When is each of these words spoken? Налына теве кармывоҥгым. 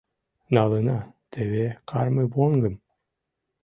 Налына 0.55 0.97
теве 1.31 1.65
кармывоҥгым. 1.89 2.75